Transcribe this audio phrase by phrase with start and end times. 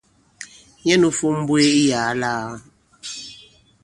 [0.83, 2.47] Nyɛ nū fȏm m̀mbwēē iyàa lāā.